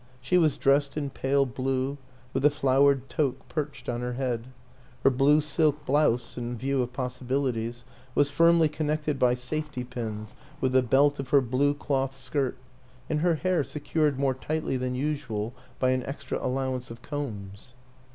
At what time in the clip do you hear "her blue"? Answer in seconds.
5.03-5.41, 11.29-11.75